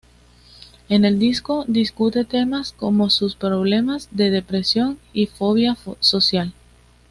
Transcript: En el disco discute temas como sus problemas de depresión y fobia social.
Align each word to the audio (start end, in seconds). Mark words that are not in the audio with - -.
En 0.89 1.05
el 1.05 1.19
disco 1.19 1.63
discute 1.67 2.25
temas 2.25 2.71
como 2.71 3.11
sus 3.11 3.35
problemas 3.35 4.07
de 4.09 4.31
depresión 4.31 4.97
y 5.13 5.27
fobia 5.27 5.77
social. 5.99 6.53